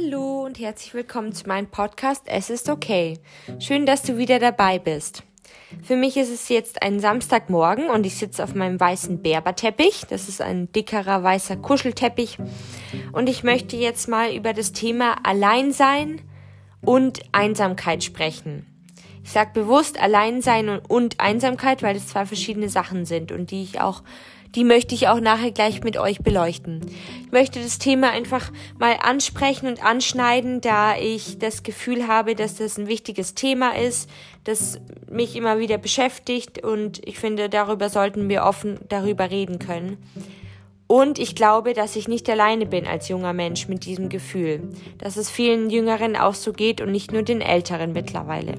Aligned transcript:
Hallo 0.00 0.44
und 0.44 0.60
herzlich 0.60 0.94
willkommen 0.94 1.32
zu 1.32 1.48
meinem 1.48 1.66
Podcast 1.66 2.22
Es 2.26 2.50
ist 2.50 2.68
okay. 2.68 3.18
Schön, 3.58 3.84
dass 3.84 4.02
du 4.02 4.16
wieder 4.16 4.38
dabei 4.38 4.78
bist. 4.78 5.24
Für 5.82 5.96
mich 5.96 6.16
ist 6.16 6.30
es 6.30 6.48
jetzt 6.48 6.82
ein 6.82 7.00
Samstagmorgen 7.00 7.90
und 7.90 8.06
ich 8.06 8.14
sitze 8.14 8.44
auf 8.44 8.54
meinem 8.54 8.78
weißen 8.78 9.22
Berberteppich. 9.22 10.04
Das 10.08 10.28
ist 10.28 10.40
ein 10.40 10.70
dickerer 10.70 11.24
weißer 11.24 11.56
Kuschelteppich. 11.56 12.38
Und 13.10 13.28
ich 13.28 13.42
möchte 13.42 13.76
jetzt 13.76 14.08
mal 14.08 14.32
über 14.32 14.52
das 14.52 14.72
Thema 14.72 15.16
Alleinsein 15.24 16.20
und 16.80 17.22
Einsamkeit 17.32 18.04
sprechen. 18.04 18.66
Ich 19.24 19.32
sage 19.32 19.50
bewusst 19.52 20.00
Alleinsein 20.00 20.68
und, 20.68 20.88
und 20.88 21.20
Einsamkeit, 21.20 21.82
weil 21.82 21.96
es 21.96 22.06
zwei 22.06 22.24
verschiedene 22.24 22.68
Sachen 22.68 23.04
sind 23.04 23.32
und 23.32 23.50
die 23.50 23.64
ich 23.64 23.80
auch 23.80 24.04
die 24.54 24.64
möchte 24.64 24.94
ich 24.94 25.08
auch 25.08 25.20
nachher 25.20 25.52
gleich 25.52 25.82
mit 25.82 25.96
euch 25.96 26.20
beleuchten. 26.20 26.80
Ich 27.24 27.32
möchte 27.32 27.60
das 27.60 27.78
Thema 27.78 28.10
einfach 28.10 28.50
mal 28.78 28.96
ansprechen 29.00 29.68
und 29.68 29.84
anschneiden, 29.84 30.60
da 30.60 30.96
ich 30.96 31.38
das 31.38 31.62
Gefühl 31.62 32.08
habe, 32.08 32.34
dass 32.34 32.56
das 32.56 32.78
ein 32.78 32.88
wichtiges 32.88 33.34
Thema 33.34 33.76
ist, 33.76 34.08
das 34.44 34.80
mich 35.10 35.36
immer 35.36 35.58
wieder 35.58 35.78
beschäftigt 35.78 36.64
und 36.64 37.06
ich 37.06 37.18
finde, 37.18 37.48
darüber 37.48 37.90
sollten 37.90 38.28
wir 38.28 38.44
offen 38.44 38.78
darüber 38.88 39.30
reden 39.30 39.58
können. 39.58 39.98
Und 40.86 41.18
ich 41.18 41.34
glaube, 41.34 41.74
dass 41.74 41.96
ich 41.96 42.08
nicht 42.08 42.28
alleine 42.30 42.64
bin 42.64 42.86
als 42.86 43.08
junger 43.08 43.34
Mensch 43.34 43.68
mit 43.68 43.84
diesem 43.84 44.08
Gefühl, 44.08 44.70
dass 44.96 45.18
es 45.18 45.30
vielen 45.30 45.68
Jüngeren 45.68 46.16
auch 46.16 46.32
so 46.32 46.54
geht 46.54 46.80
und 46.80 46.90
nicht 46.90 47.12
nur 47.12 47.22
den 47.22 47.42
Älteren 47.42 47.92
mittlerweile. 47.92 48.54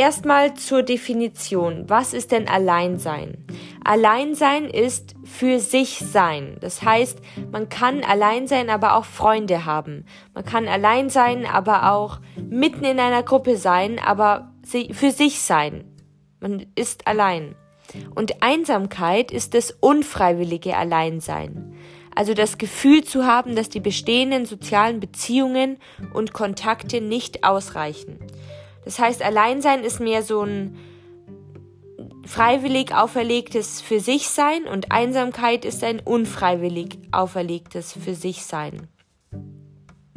Erstmal 0.00 0.54
zur 0.54 0.84
Definition. 0.84 1.90
Was 1.90 2.14
ist 2.14 2.30
denn 2.30 2.46
Alleinsein? 2.46 3.36
Alleinsein 3.84 4.66
ist 4.66 5.16
für 5.24 5.58
sich 5.58 5.98
sein. 5.98 6.56
Das 6.60 6.82
heißt, 6.82 7.18
man 7.50 7.68
kann 7.68 8.04
allein 8.04 8.46
sein, 8.46 8.70
aber 8.70 8.94
auch 8.94 9.04
Freunde 9.04 9.64
haben. 9.64 10.06
Man 10.34 10.44
kann 10.44 10.68
allein 10.68 11.10
sein, 11.10 11.46
aber 11.46 11.92
auch 11.92 12.20
mitten 12.48 12.84
in 12.84 13.00
einer 13.00 13.24
Gruppe 13.24 13.56
sein, 13.56 13.98
aber 13.98 14.52
für 14.92 15.10
sich 15.10 15.40
sein. 15.40 15.84
Man 16.38 16.66
ist 16.76 17.08
allein. 17.08 17.56
Und 18.14 18.40
Einsamkeit 18.40 19.32
ist 19.32 19.52
das 19.52 19.72
unfreiwillige 19.80 20.76
Alleinsein. 20.76 21.74
Also 22.14 22.34
das 22.34 22.56
Gefühl 22.56 23.02
zu 23.02 23.26
haben, 23.26 23.56
dass 23.56 23.68
die 23.68 23.80
bestehenden 23.80 24.44
sozialen 24.44 25.00
Beziehungen 25.00 25.78
und 26.14 26.32
Kontakte 26.32 27.00
nicht 27.00 27.42
ausreichen. 27.42 28.20
Das 28.88 28.98
heißt, 28.98 29.22
Alleinsein 29.22 29.84
ist 29.84 30.00
mehr 30.00 30.22
so 30.22 30.40
ein 30.40 30.78
freiwillig 32.24 32.94
auferlegtes 32.94 33.82
für 33.82 34.00
sich 34.00 34.30
sein 34.30 34.64
und 34.64 34.90
Einsamkeit 34.90 35.66
ist 35.66 35.84
ein 35.84 36.00
unfreiwillig 36.00 36.98
auferlegtes 37.12 37.92
für 37.92 38.14
sich 38.14 38.46
sein. 38.46 38.88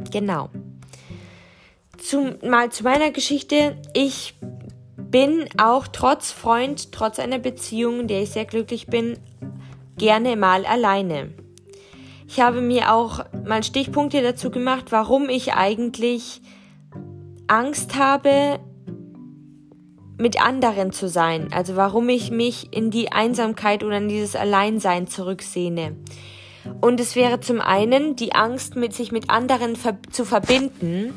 Genau. 0.10 0.50
Zum, 1.98 2.38
mal 2.50 2.72
zu 2.72 2.86
meiner 2.86 3.12
Geschichte. 3.12 3.76
Ich 3.94 4.36
bin 4.96 5.50
auch 5.62 5.88
trotz 5.88 6.32
Freund, 6.32 6.94
trotz 6.94 7.20
einer 7.20 7.40
Beziehung, 7.40 8.00
in 8.00 8.08
der 8.08 8.22
ich 8.22 8.30
sehr 8.30 8.46
glücklich 8.46 8.88
bin, 8.88 9.20
gerne 9.98 10.38
mal 10.38 10.66
alleine. 10.66 11.34
Ich 12.26 12.40
habe 12.40 12.62
mir 12.62 12.94
auch 12.94 13.26
mal 13.44 13.66
Stichpunkte 13.66 14.22
dazu 14.22 14.50
gemacht, 14.50 14.94
warum 14.94 15.28
ich 15.28 15.56
eigentlich 15.56 16.42
Angst 17.52 17.98
habe, 17.98 18.62
mit 20.18 20.42
anderen 20.42 20.94
zu 20.94 21.10
sein. 21.10 21.50
Also 21.52 21.76
warum 21.76 22.08
ich 22.08 22.32
mich 22.32 22.74
in 22.74 22.92
die 22.92 23.12
Einsamkeit 23.12 23.84
oder 23.84 23.98
in 23.98 24.08
dieses 24.08 24.38
Alleinsein 24.38 25.08
zurücksehne. 25.08 25.98
Und 26.80 27.02
es 27.02 27.18
wäre 27.18 27.42
zum 27.42 27.60
einen 27.60 28.16
die 28.16 28.34
Angst, 28.34 28.78
mit 28.78 28.94
sich 28.94 29.12
mit 29.12 29.30
anderen 29.30 29.76
ver 29.76 29.98
zu 30.12 30.24
verbinden 30.24 31.14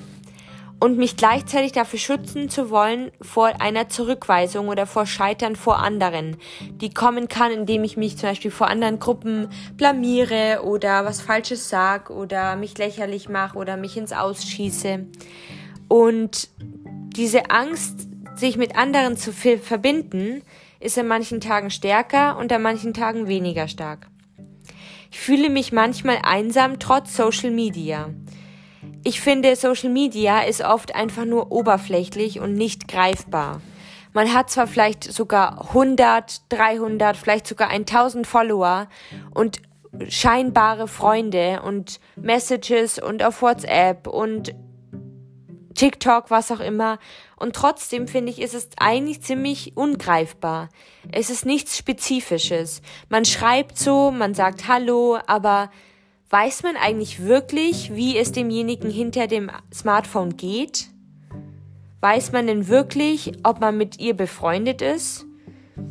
und 0.81 0.99
mich 0.99 1.17
gleichzeitig 1.17 1.71
dafür 1.71 2.00
schützen 2.00 2.49
zu 2.49 2.69
wollen 2.69 3.12
vor 3.21 3.61
einer 3.61 3.89
Zurückweisung 3.89 4.67
oder 4.67 4.87
vor 4.87 5.06
Scheitern 5.06 5.55
vor 5.55 5.78
anderen, 5.78 6.37
die 6.81 6.93
kommen 6.93 7.28
kann, 7.28 7.53
indem 7.53 7.84
ich 7.84 7.97
mich 7.97 8.19
zum 8.19 8.31
Beispiel 8.31 8.50
vor 8.50 8.67
anderen 8.67 8.99
Gruppen 8.99 9.50
blamiere 9.77 10.62
oder 10.65 11.05
was 11.05 11.21
Falsches 11.21 11.69
sag 11.69 12.11
oder 12.11 12.56
mich 12.56 12.77
lächerlich 12.77 13.28
mache 13.28 13.56
oder 13.56 13.77
mich 13.77 13.97
ins 13.97 14.12
Ausschieße. 14.12 15.06
Und 15.94 16.49
diese 16.59 17.53
Angst, 17.53 18.09
sich 18.34 18.56
mit 18.56 18.75
anderen 18.75 19.16
zu 19.16 19.32
verbinden, 19.32 20.43
ist 20.81 20.99
an 20.99 21.06
manchen 21.06 21.41
Tagen 21.41 21.71
stärker 21.71 22.37
und 22.37 22.50
an 22.50 22.62
manchen 22.62 22.94
Tagen 22.94 23.28
weniger 23.28 23.69
stark. 23.69 24.09
Ich 25.12 25.21
fühle 25.21 25.50
mich 25.50 25.71
manchmal 25.71 26.19
einsam 26.25 26.81
trotz 26.81 27.16
Social 27.16 27.53
Media. 27.53 28.10
Ich 29.05 29.21
finde, 29.21 29.55
Social 29.55 29.88
Media 29.88 30.41
ist 30.41 30.65
oft 30.65 30.97
einfach 30.97 31.27
nur 31.27 31.53
oberflächlich 31.53 32.41
und 32.41 32.55
nicht 32.55 32.88
greifbar. 32.88 33.61
Man 34.12 34.34
hat 34.34 34.50
zwar 34.50 34.66
vielleicht 34.66 35.05
sogar 35.05 35.69
100, 35.69 36.43
300, 36.49 37.16
vielleicht 37.16 37.47
sogar 37.47 37.69
1000 37.69 38.26
Follower 38.26 38.88
und 39.32 39.62
scheinbare 40.09 40.88
Freunde 40.88 41.62
und 41.62 42.00
Messages 42.16 42.99
und 42.99 43.22
auf 43.22 43.43
WhatsApp 43.43 44.09
und 44.09 44.56
TikTok, 45.75 46.31
was 46.31 46.51
auch 46.51 46.61
immer. 46.61 46.99
Und 47.37 47.55
trotzdem 47.55 48.09
finde 48.09 48.31
ich, 48.31 48.41
ist 48.41 48.55
es 48.55 48.69
eigentlich 48.79 49.23
ziemlich 49.23 49.77
ungreifbar. 49.77 50.69
Es 51.12 51.31
ist 51.31 51.47
nichts 51.47 51.77
Spezifisches. 51.77 52.83
Man 53.09 53.25
schreibt 53.25 53.79
so, 53.79 54.11
man 54.11 54.35
sagt 54.35 54.69
Hallo, 54.69 55.19
aber 55.27 55.71
weiß 56.31 56.62
man 56.62 56.77
eigentlich 56.77 57.25
wirklich, 57.25 57.95
wie 57.95 58.17
es 58.17 58.33
demjenigen 58.33 58.91
hinter 58.91 59.27
dem 59.27 59.51
Smartphone 59.73 60.37
geht? 60.37 60.89
Weiß 62.01 62.33
man 62.33 62.47
denn 62.47 62.69
wirklich, 62.69 63.33
ob 63.45 63.61
man 63.61 63.77
mit 63.77 63.99
ihr 63.99 64.15
befreundet 64.15 64.83
ist? 64.83 65.27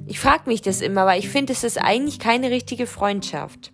Ich 0.05 0.19
frage 0.19 0.43
mich 0.47 0.61
das 0.61 0.81
immer, 0.81 1.05
weil 1.05 1.19
ich 1.19 1.29
finde, 1.29 1.53
es 1.53 1.63
ist 1.63 1.77
eigentlich 1.77 2.19
keine 2.19 2.51
richtige 2.51 2.87
Freundschaft. 2.87 3.71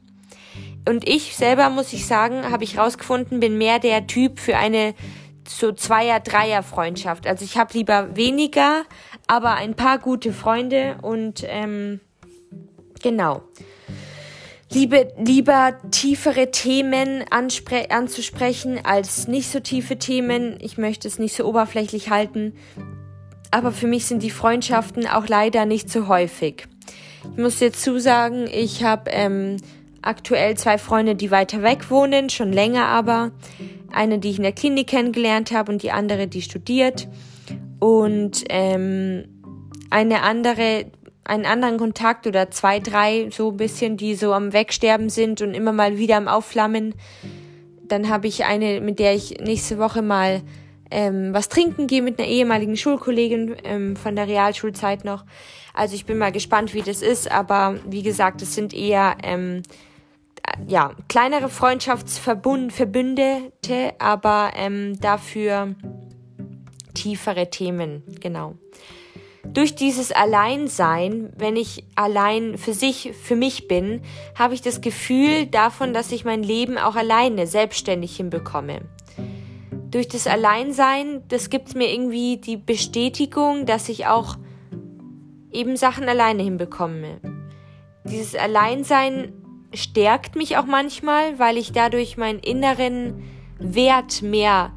Und 0.87 1.07
ich 1.07 1.35
selber, 1.35 1.69
muss 1.69 1.93
ich 1.93 2.07
sagen, 2.07 2.49
habe 2.49 2.63
ich 2.63 2.77
rausgefunden, 2.77 3.39
bin 3.39 3.57
mehr 3.57 3.79
der 3.79 4.07
Typ 4.07 4.39
für 4.39 4.57
eine 4.57 4.95
so 5.49 5.71
Zweier-, 5.71 6.19
Dreier-Freundschaft. 6.19 7.27
Also 7.27 7.43
ich 7.43 7.57
habe 7.57 7.73
lieber 7.73 8.15
weniger, 8.15 8.83
aber 9.27 9.55
ein 9.55 9.75
paar 9.75 9.97
gute 9.97 10.31
Freunde 10.31 10.97
und 11.01 11.43
ähm, 11.47 11.99
genau. 13.01 13.41
Liebe, 14.71 15.11
lieber 15.17 15.73
tiefere 15.89 16.51
Themen 16.51 17.25
anzusprechen 17.31 18.79
als 18.83 19.27
nicht 19.27 19.49
so 19.49 19.59
tiefe 19.59 19.97
Themen. 19.97 20.57
Ich 20.61 20.77
möchte 20.77 21.07
es 21.07 21.17
nicht 21.17 21.35
so 21.35 21.45
oberflächlich 21.45 22.11
halten. 22.11 22.53
Aber 23.49 23.71
für 23.71 23.87
mich 23.87 24.05
sind 24.05 24.21
die 24.21 24.29
Freundschaften 24.29 25.07
auch 25.07 25.27
leider 25.27 25.65
nicht 25.65 25.89
so 25.89 26.07
häufig. 26.07 26.67
Ich 27.31 27.37
muss 27.37 27.59
jetzt 27.59 27.81
zusagen, 27.81 28.45
ich 28.45 28.83
habe 28.83 29.09
ähm, 29.09 29.57
aktuell 30.03 30.55
zwei 30.55 30.77
Freunde, 30.77 31.15
die 31.15 31.31
weiter 31.31 31.63
weg 31.63 31.89
wohnen, 31.89 32.29
schon 32.29 32.53
länger 32.53 32.85
aber. 32.85 33.31
Eine, 33.91 34.19
die 34.19 34.29
ich 34.29 34.37
in 34.37 34.43
der 34.43 34.51
Klinik 34.51 34.87
kennengelernt 34.87 35.51
habe 35.51 35.71
und 35.71 35.83
die 35.83 35.91
andere, 35.91 36.27
die 36.27 36.41
studiert. 36.41 37.07
Und 37.79 38.43
ähm, 38.49 39.25
eine 39.89 40.21
andere, 40.21 40.85
einen 41.23 41.45
anderen 41.45 41.77
Kontakt 41.77 42.27
oder 42.27 42.51
zwei, 42.51 42.79
drei 42.79 43.29
so 43.31 43.51
ein 43.51 43.57
bisschen, 43.57 43.97
die 43.97 44.15
so 44.15 44.33
am 44.33 44.53
Wegsterben 44.53 45.09
sind 45.09 45.41
und 45.41 45.53
immer 45.53 45.71
mal 45.71 45.97
wieder 45.97 46.17
am 46.17 46.27
Aufflammen. 46.27 46.95
Dann 47.87 48.09
habe 48.09 48.27
ich 48.27 48.45
eine, 48.45 48.81
mit 48.81 48.99
der 48.99 49.15
ich 49.15 49.39
nächste 49.39 49.79
Woche 49.79 50.01
mal 50.01 50.41
ähm, 50.91 51.33
was 51.33 51.49
trinken 51.49 51.87
gehe 51.87 52.01
mit 52.01 52.19
einer 52.19 52.27
ehemaligen 52.27 52.77
Schulkollegin 52.77 53.55
ähm, 53.63 53.95
von 53.95 54.15
der 54.15 54.27
Realschulzeit 54.27 55.05
noch. 55.05 55.25
Also 55.73 55.95
ich 55.95 56.05
bin 56.05 56.17
mal 56.17 56.31
gespannt, 56.31 56.73
wie 56.73 56.81
das 56.81 57.01
ist, 57.01 57.31
aber 57.31 57.79
wie 57.87 58.03
gesagt, 58.03 58.41
es 58.41 58.55
sind 58.55 58.73
eher 58.73 59.15
ähm, 59.23 59.61
ja, 60.67 60.91
kleinere 61.07 61.49
Freundschaftsverbündete, 61.49 63.93
aber 63.99 64.51
ähm, 64.55 64.99
dafür 64.99 65.75
tiefere 66.93 67.49
Themen, 67.49 68.03
genau. 68.19 68.55
Durch 69.43 69.75
dieses 69.75 70.11
Alleinsein, 70.11 71.31
wenn 71.35 71.55
ich 71.55 71.85
allein 71.95 72.57
für 72.57 72.73
sich, 72.73 73.13
für 73.19 73.35
mich 73.35 73.67
bin, 73.67 74.01
habe 74.37 74.53
ich 74.53 74.61
das 74.61 74.81
Gefühl 74.81 75.47
davon, 75.47 75.93
dass 75.93 76.11
ich 76.11 76.25
mein 76.25 76.43
Leben 76.43 76.77
auch 76.77 76.95
alleine, 76.95 77.47
selbstständig 77.47 78.15
hinbekomme. 78.15 78.81
Durch 79.89 80.07
das 80.07 80.27
Alleinsein, 80.27 81.23
das 81.29 81.49
gibt 81.49 81.73
mir 81.73 81.91
irgendwie 81.91 82.37
die 82.37 82.57
Bestätigung, 82.57 83.65
dass 83.65 83.89
ich 83.89 84.05
auch 84.05 84.37
eben 85.51 85.77
Sachen 85.77 86.07
alleine 86.07 86.43
hinbekomme. 86.43 87.19
Dieses 88.03 88.35
Alleinsein 88.35 89.33
stärkt 89.73 90.35
mich 90.35 90.57
auch 90.57 90.65
manchmal, 90.65 91.39
weil 91.39 91.57
ich 91.57 91.71
dadurch 91.71 92.17
meinen 92.17 92.39
inneren 92.39 93.23
Wert 93.59 94.21
mehr 94.21 94.73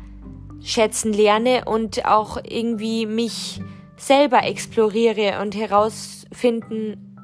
schätzen 0.62 1.12
lerne 1.12 1.64
und 1.64 2.04
auch 2.04 2.38
irgendwie 2.42 3.06
mich 3.06 3.60
selber 3.96 4.44
exploriere 4.44 5.40
und 5.40 5.54
herausfinden, 5.54 7.16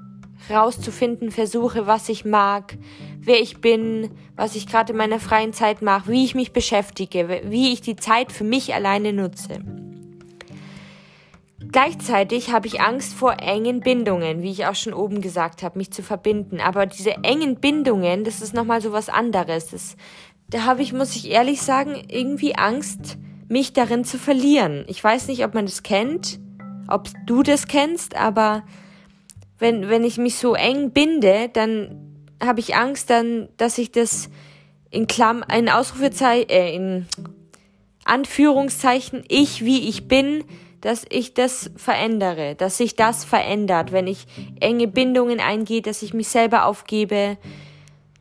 rauszufinden 0.51 1.31
versuche, 1.31 1.87
was 1.87 2.09
ich 2.09 2.25
mag, 2.25 2.79
wer 3.21 3.41
ich 3.41 3.61
bin, 3.61 4.11
was 4.37 4.55
ich 4.55 4.67
gerade 4.67 4.93
in 4.93 4.99
meiner 4.99 5.21
freien 5.21 5.53
Zeit 5.53 5.83
mache, 5.83 6.11
wie 6.11 6.25
ich 6.25 6.35
mich 6.35 6.53
beschäftige, 6.53 7.43
wie 7.45 7.73
ich 7.73 7.81
die 7.81 7.97
Zeit 7.97 8.33
für 8.33 8.45
mich 8.45 8.75
alleine 8.75 9.13
nutze. 9.13 9.61
Gleichzeitig 11.71 12.51
habe 12.51 12.67
ich 12.67 12.81
Angst 12.81 13.15
vor 13.15 13.41
engen 13.41 13.81
Bindungen, 13.81 14.43
wie 14.43 14.51
ich 14.51 14.67
auch 14.67 14.75
schon 14.75 14.95
oben 14.95 15.21
gesagt 15.21 15.63
habe, 15.63 15.79
mich 15.79 15.91
zu 15.91 16.03
verbinden. 16.03 16.61
Aber 16.61 16.87
diese 16.87 17.23
engen 17.23 17.57
Bindungen, 17.57 18.25
das 18.25 18.41
ist 18.41 18.55
nochmal 18.55 18.81
so 18.81 18.93
was 18.93 19.09
anderes. 19.09 19.71
Das, 19.71 19.97
da 20.49 20.65
habe 20.65 20.83
ich, 20.83 20.93
muss 20.93 21.15
ich 21.15 21.31
ehrlich 21.31 21.61
sagen, 21.61 22.03
irgendwie 22.09 22.55
Angst, 22.55 23.19
mich 23.49 23.75
darin 23.75 24.05
zu 24.05 24.19
verlieren. 24.19 24.85
Ich 24.89 25.03
weiß 25.03 25.29
nicht, 25.29 25.45
ob 25.45 25.55
man 25.55 25.67
das 25.67 25.83
kennt, 25.83 26.39
ob 26.89 27.09
du 27.27 27.43
das 27.43 27.67
kennst, 27.67 28.17
aber 28.17 28.63
wenn, 29.59 29.89
wenn 29.89 30.05
ich 30.05 30.19
mich 30.19 30.37
so 30.37 30.55
eng 30.55 30.93
binde, 30.93 31.51
dann 31.53 32.25
habe 32.43 32.61
ich 32.61 32.77
Angst 32.77 33.11
dann, 33.11 33.49
dass 33.57 33.79
ich 33.79 33.91
das 33.91 34.31
in 34.91 35.07
Klamm, 35.07 35.45
in 35.55 35.69
Ausrufezeichen, 35.69 36.49
äh, 36.49 36.75
in 36.75 37.07
Anführungszeichen, 38.05 39.25
ich 39.29 39.65
wie 39.65 39.89
ich 39.89 40.09
bin, 40.09 40.45
dass 40.81 41.05
ich 41.09 41.35
das 41.35 41.71
verändere, 41.77 42.55
dass 42.55 42.79
sich 42.79 42.97
das 42.97 43.25
verändert, 43.25 43.93
wenn 43.93 44.07
ich 44.07 44.27
enge 44.61 44.87
Bindungen 44.87 45.41
eingehe, 45.41 45.83
dass 45.83 46.03
ich 46.03 46.15
mich 46.15 46.29
selber 46.29 46.67
aufgebe, 46.67 47.37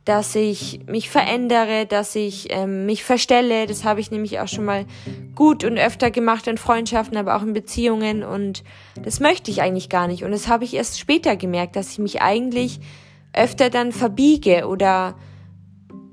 dass 0.08 0.34
ich 0.34 0.80
mich 0.86 1.10
verändere, 1.10 1.84
dass 1.84 2.16
ich 2.16 2.46
ähm, 2.50 2.86
mich 2.86 3.04
verstelle. 3.04 3.66
Das 3.66 3.84
habe 3.84 4.00
ich 4.00 4.10
nämlich 4.10 4.40
auch 4.40 4.48
schon 4.48 4.64
mal 4.64 4.86
gut 5.34 5.64
und 5.64 5.78
öfter 5.78 6.10
gemacht 6.10 6.46
in 6.46 6.56
Freundschaften, 6.56 7.18
aber 7.18 7.36
auch 7.36 7.42
in 7.42 7.52
Beziehungen 7.52 8.22
und 8.22 8.64
das 9.02 9.20
möchte 9.20 9.50
ich 9.50 9.60
eigentlich 9.60 9.90
gar 9.90 10.08
nicht. 10.08 10.24
Und 10.24 10.30
das 10.30 10.48
habe 10.48 10.64
ich 10.64 10.74
erst 10.74 10.98
später 10.98 11.36
gemerkt, 11.36 11.76
dass 11.76 11.92
ich 11.92 11.98
mich 11.98 12.22
eigentlich 12.22 12.80
öfter 13.34 13.68
dann 13.68 13.92
verbiege 13.92 14.66
oder 14.66 15.14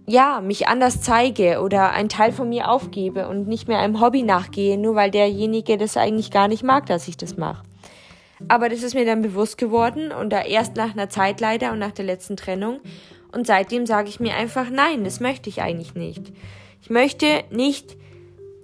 ja, 0.08 0.42
mich 0.42 0.68
anders 0.68 1.02
zeige 1.02 1.62
oder 1.62 1.92
einen 1.92 2.10
Teil 2.10 2.32
von 2.32 2.50
mir 2.50 2.70
aufgebe 2.70 3.28
und 3.28 3.48
nicht 3.48 3.68
mehr 3.68 3.80
einem 3.80 4.00
Hobby 4.02 4.24
nachgehe, 4.24 4.78
nur 4.78 4.96
weil 4.96 5.12
derjenige 5.12 5.78
das 5.78 5.98
eigentlich 5.98 6.32
gar 6.32 6.48
nicht 6.48 6.64
mag, 6.64 6.86
dass 6.86 7.08
ich 7.08 7.18
das 7.18 7.38
mache. 7.38 7.64
Aber 8.48 8.70
das 8.70 8.84
ist 8.84 8.94
mir 8.94 9.06
dann 9.06 9.22
bewusst 9.22 9.58
geworden 9.58 10.12
und 10.12 10.30
da 10.30 10.42
erst 10.42 10.76
nach 10.76 10.92
einer 10.92 11.10
Zeit 11.10 11.40
leider 11.40 11.72
und 11.72 11.80
nach 11.80 11.92
der 11.92 12.06
letzten 12.06 12.38
Trennung. 12.38 12.80
Und 13.32 13.48
seitdem 13.48 13.86
sage 13.86 14.10
ich 14.10 14.20
mir 14.20 14.36
einfach, 14.36 14.70
nein, 14.70 15.04
das 15.04 15.20
möchte 15.20 15.50
ich 15.50 15.62
eigentlich 15.62 15.96
nicht. 15.96 16.32
Ich 16.82 16.90
möchte 16.90 17.44
nicht 17.50 17.98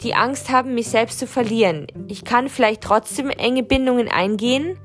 die 0.01 0.13
Angst 0.13 0.49
haben, 0.49 0.75
mich 0.75 0.87
selbst 0.89 1.19
zu 1.19 1.27
verlieren. 1.27 1.87
Ich 2.07 2.23
kann 2.23 2.49
vielleicht 2.49 2.81
trotzdem 2.81 3.29
enge 3.29 3.63
Bindungen 3.63 4.09
eingehen, 4.09 4.77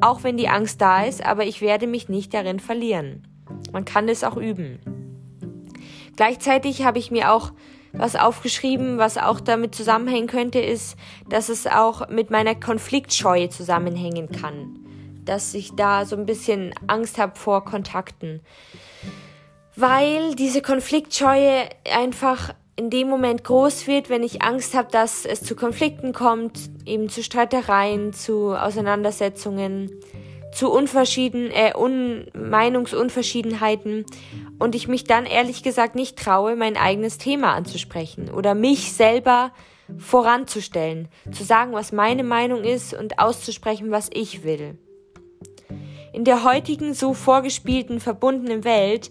auch 0.00 0.22
wenn 0.22 0.36
die 0.36 0.48
Angst 0.48 0.80
da 0.80 1.04
ist, 1.04 1.24
aber 1.24 1.44
ich 1.44 1.60
werde 1.60 1.86
mich 1.86 2.08
nicht 2.08 2.34
darin 2.34 2.60
verlieren. 2.60 3.26
Man 3.72 3.84
kann 3.84 4.08
es 4.08 4.24
auch 4.24 4.36
üben. 4.36 5.07
Gleichzeitig 6.18 6.82
habe 6.82 6.98
ich 6.98 7.12
mir 7.12 7.32
auch 7.32 7.52
was 7.92 8.16
aufgeschrieben, 8.16 8.98
was 8.98 9.18
auch 9.18 9.38
damit 9.38 9.72
zusammenhängen 9.76 10.26
könnte, 10.26 10.58
ist, 10.58 10.96
dass 11.28 11.48
es 11.48 11.68
auch 11.68 12.08
mit 12.08 12.28
meiner 12.28 12.56
Konfliktscheue 12.56 13.50
zusammenhängen 13.50 14.28
kann. 14.28 14.80
Dass 15.24 15.54
ich 15.54 15.76
da 15.76 16.04
so 16.04 16.16
ein 16.16 16.26
bisschen 16.26 16.74
Angst 16.88 17.18
habe 17.18 17.38
vor 17.38 17.64
Kontakten. 17.64 18.40
Weil 19.76 20.34
diese 20.34 20.60
Konfliktscheue 20.60 21.68
einfach 21.88 22.52
in 22.74 22.90
dem 22.90 23.08
Moment 23.08 23.44
groß 23.44 23.86
wird, 23.86 24.10
wenn 24.10 24.24
ich 24.24 24.42
Angst 24.42 24.74
habe, 24.74 24.90
dass 24.90 25.24
es 25.24 25.44
zu 25.44 25.54
Konflikten 25.54 26.12
kommt, 26.12 26.58
eben 26.84 27.08
zu 27.08 27.22
Streitereien, 27.22 28.12
zu 28.12 28.60
Auseinandersetzungen, 28.60 29.92
zu 30.52 30.68
unverschieden, 30.72 31.52
äh, 31.52 31.74
Un 31.76 32.26
Meinungsunverschiedenheiten 32.34 34.04
und 34.58 34.74
ich 34.74 34.88
mich 34.88 35.04
dann 35.04 35.26
ehrlich 35.26 35.62
gesagt 35.62 35.94
nicht 35.94 36.18
traue, 36.18 36.56
mein 36.56 36.76
eigenes 36.76 37.18
Thema 37.18 37.54
anzusprechen 37.54 38.30
oder 38.30 38.54
mich 38.54 38.92
selber 38.92 39.52
voranzustellen, 39.96 41.08
zu 41.32 41.44
sagen, 41.44 41.72
was 41.72 41.92
meine 41.92 42.24
Meinung 42.24 42.64
ist 42.64 42.92
und 42.92 43.18
auszusprechen, 43.18 43.90
was 43.90 44.10
ich 44.12 44.42
will. 44.44 44.76
In 46.12 46.24
der 46.24 46.44
heutigen 46.44 46.94
so 46.94 47.14
vorgespielten, 47.14 48.00
verbundenen 48.00 48.64
Welt 48.64 49.10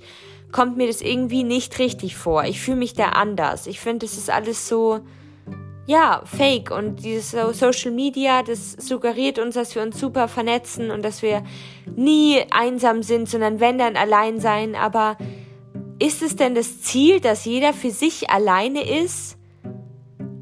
kommt 0.51 0.77
mir 0.77 0.87
das 0.87 1.01
irgendwie 1.01 1.43
nicht 1.43 1.79
richtig 1.79 2.15
vor. 2.15 2.43
Ich 2.43 2.59
fühle 2.59 2.77
mich 2.77 2.93
da 2.93 3.09
anders. 3.09 3.67
Ich 3.67 3.79
finde, 3.79 4.05
es 4.05 4.17
ist 4.17 4.29
alles 4.29 4.67
so, 4.67 5.01
ja, 5.87 6.21
fake 6.25 6.69
und 6.71 7.03
dieses 7.05 7.31
Social 7.31 7.91
Media, 7.91 8.43
das 8.43 8.73
suggeriert 8.73 9.39
uns, 9.39 9.55
dass 9.55 9.73
wir 9.73 9.81
uns 9.81 9.97
super 9.97 10.27
vernetzen 10.27 10.91
und 10.91 11.03
dass 11.03 11.21
wir 11.21 11.43
nie 11.95 12.43
einsam 12.51 13.03
sind, 13.03 13.29
sondern 13.29 13.61
wenn 13.61 13.77
dann 13.77 13.95
allein 13.95 14.41
sein. 14.41 14.75
Aber 14.75 15.17
ist 15.97 16.21
es 16.21 16.35
denn 16.35 16.55
das 16.55 16.81
Ziel, 16.81 17.21
dass 17.21 17.45
jeder 17.45 17.73
für 17.73 17.89
sich 17.89 18.29
alleine 18.29 18.85
ist, 18.85 19.37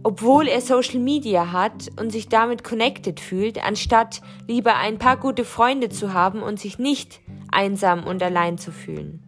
obwohl 0.01 0.47
er 0.47 0.61
Social 0.61 0.99
Media 0.99 1.51
hat 1.51 1.91
und 1.99 2.11
sich 2.11 2.27
damit 2.27 2.63
connected 2.63 3.19
fühlt, 3.19 3.63
anstatt 3.63 4.21
lieber 4.47 4.75
ein 4.75 4.97
paar 4.97 5.17
gute 5.17 5.45
Freunde 5.45 5.89
zu 5.89 6.11
haben 6.11 6.41
und 6.41 6.59
sich 6.59 6.79
nicht 6.79 7.21
einsam 7.51 8.03
und 8.03 8.23
allein 8.23 8.57
zu 8.57 8.71
fühlen? 8.71 9.21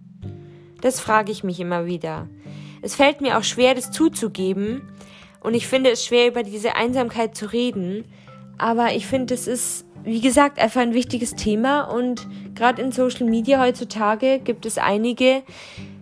Das 0.81 0.99
frage 0.99 1.31
ich 1.31 1.43
mich 1.43 1.59
immer 1.59 1.85
wieder. 1.85 2.27
Es 2.81 2.95
fällt 2.95 3.21
mir 3.21 3.37
auch 3.37 3.43
schwer, 3.43 3.75
das 3.75 3.91
zuzugeben, 3.91 4.81
und 5.39 5.53
ich 5.53 5.67
finde 5.67 5.91
es 5.91 6.05
schwer, 6.05 6.27
über 6.27 6.43
diese 6.43 6.75
Einsamkeit 6.75 7.35
zu 7.35 7.51
reden. 7.51 8.05
Aber 8.57 8.93
ich 8.93 9.05
finde, 9.05 9.33
es 9.33 9.47
ist, 9.47 9.85
wie 10.03 10.21
gesagt, 10.21 10.59
einfach 10.59 10.81
ein 10.81 10.93
wichtiges 10.93 11.35
Thema. 11.35 11.83
Und 11.83 12.27
gerade 12.55 12.81
in 12.81 12.91
Social 12.91 13.27
Media 13.27 13.59
heutzutage 13.59 14.39
gibt 14.39 14.65
es 14.65 14.77
einige, 14.77 15.43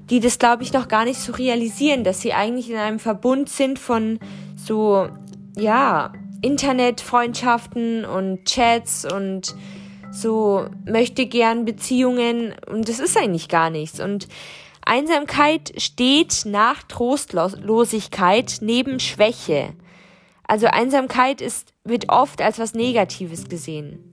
die 0.10 0.20
das, 0.20 0.40
glaube 0.40 0.64
ich, 0.64 0.72
noch 0.72 0.88
gar 0.88 1.06
nicht 1.06 1.20
so 1.20 1.34
realisieren, 1.34 2.04
dass 2.04 2.22
sie 2.22 2.34
eigentlich 2.34 2.70
in 2.70 2.78
einem 2.78 3.00
Verbund 3.00 3.50
sind 3.50 3.80
von 3.80 4.20
so, 4.56 5.10
ja, 5.58 6.14
Internetfreundschaften 6.42 8.06
und 8.06 8.46
Chats 8.46 9.12
und 9.12 9.56
so 10.12 10.68
möchte 10.86 11.26
gern 11.26 11.66
Beziehungen 11.66 12.54
und 12.72 12.88
das 12.88 13.00
ist 13.00 13.18
eigentlich 13.18 13.50
gar 13.50 13.70
nichts. 13.70 14.00
Und 14.00 14.28
Einsamkeit 14.86 15.74
steht 15.78 16.44
nach 16.46 16.84
Trostlosigkeit 16.84 18.58
neben 18.62 19.00
Schwäche. 19.00 19.74
Also 20.48 20.68
Einsamkeit 20.68 21.42
ist, 21.42 21.74
wird 21.84 22.10
oft 22.10 22.42
als 22.42 22.60
was 22.60 22.74
Negatives 22.74 23.50
gesehen. 23.50 24.12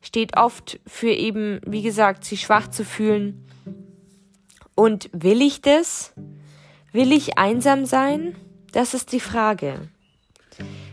Steht 0.00 0.36
oft 0.36 0.78
für 0.86 1.10
eben, 1.10 1.60
wie 1.66 1.82
gesagt, 1.82 2.24
sich 2.24 2.42
schwach 2.42 2.68
zu 2.68 2.84
fühlen. 2.84 3.44
Und 4.76 5.10
will 5.12 5.42
ich 5.42 5.62
das? 5.62 6.12
Will 6.92 7.10
ich 7.10 7.38
einsam 7.38 7.86
sein? 7.86 8.36
Das 8.72 8.94
ist 8.94 9.12
die 9.12 9.20
Frage. 9.20 9.88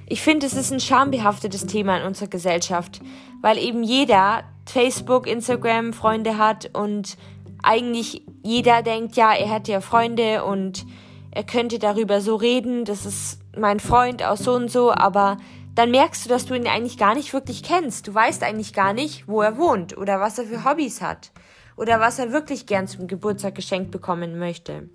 Ich 0.08 0.22
finde, 0.22 0.46
es 0.46 0.54
ist 0.54 0.72
ein 0.72 0.80
schambehaftetes 0.80 1.68
Thema 1.68 1.98
in 1.98 2.04
unserer 2.06 2.28
Gesellschaft, 2.28 3.02
weil 3.42 3.58
eben 3.58 3.84
jeder 3.84 4.44
Facebook, 4.66 5.28
Instagram, 5.28 5.94
Freunde 5.94 6.38
hat 6.38 6.70
und 6.74 7.18
eigentlich 7.64 8.24
jeder 8.44 8.82
denkt, 8.82 9.16
ja, 9.16 9.34
er 9.34 9.50
hat 9.50 9.68
ja 9.68 9.82
Freunde 9.82 10.44
und 10.44 10.86
er 11.32 11.44
könnte 11.44 11.80
darüber 11.80 12.22
so 12.22 12.36
reden, 12.36 12.86
das 12.86 13.06
ist 13.06 13.40
mein 13.58 13.80
Freund 13.80 14.24
aus 14.24 14.40
so 14.40 14.54
und 14.54 14.70
so, 14.70 14.92
aber 14.92 15.38
dann 15.76 15.92
merkst 15.92 16.26
du, 16.26 16.30
dass 16.30 16.46
du 16.46 16.54
ihn 16.54 16.68
eigentlich 16.68 16.98
gar 16.98 17.16
nicht 17.16 17.34
wirklich 17.34 17.64
kennst. 17.64 18.08
Du 18.08 18.14
weißt 18.14 18.44
eigentlich 18.44 18.74
gar 18.74 18.94
nicht, 18.94 19.28
wo 19.28 19.42
er 19.42 19.58
wohnt 19.58 19.98
oder 19.98 20.20
was 20.20 20.38
er 20.38 20.46
für 20.46 20.66
Hobbys 20.66 21.02
hat 21.02 21.32
oder 21.78 22.00
was 22.00 22.20
er 22.20 22.34
wirklich 22.34 22.66
gern 22.66 22.88
zum 22.88 23.08
Geburtstag 23.08 23.56
geschenkt 23.56 23.92
bekommen 23.92 24.38
möchte. 24.38 24.90